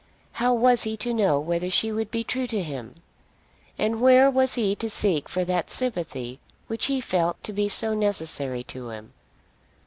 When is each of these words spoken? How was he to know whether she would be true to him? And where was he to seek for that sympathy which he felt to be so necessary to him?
How 0.31 0.51
was 0.51 0.81
he 0.81 0.97
to 0.97 1.13
know 1.13 1.39
whether 1.39 1.69
she 1.69 1.91
would 1.91 2.09
be 2.09 2.23
true 2.23 2.47
to 2.47 2.63
him? 2.63 2.95
And 3.77 4.01
where 4.01 4.31
was 4.31 4.55
he 4.55 4.75
to 4.77 4.89
seek 4.89 5.29
for 5.29 5.45
that 5.45 5.69
sympathy 5.69 6.39
which 6.65 6.87
he 6.87 6.99
felt 6.99 7.43
to 7.43 7.53
be 7.53 7.69
so 7.69 7.93
necessary 7.93 8.63
to 8.63 8.89
him? 8.89 9.13